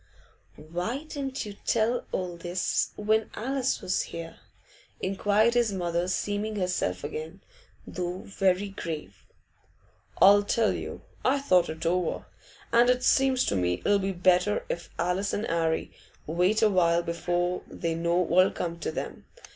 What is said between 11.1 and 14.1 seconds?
I thought it over, and it seems to me it'll